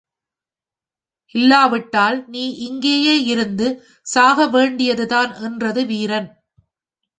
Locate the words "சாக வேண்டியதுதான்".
4.07-5.31